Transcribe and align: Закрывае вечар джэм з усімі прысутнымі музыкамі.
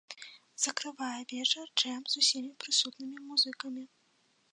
Закрывае 0.65 1.19
вечар 1.33 1.67
джэм 1.77 2.01
з 2.13 2.23
усімі 2.23 2.49
прысутнымі 2.65 3.17
музыкамі. 3.29 3.83